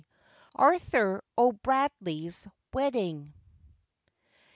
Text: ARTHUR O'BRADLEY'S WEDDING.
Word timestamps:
ARTHUR 0.55 1.21
O'BRADLEY'S 1.37 2.47
WEDDING. 2.73 3.35